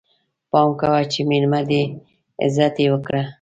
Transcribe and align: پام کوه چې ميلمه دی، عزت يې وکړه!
پام 0.51 0.69
کوه 0.79 1.01
چې 1.11 1.19
ميلمه 1.29 1.61
دی، 1.69 1.83
عزت 2.45 2.75
يې 2.83 2.87
وکړه! 2.93 3.21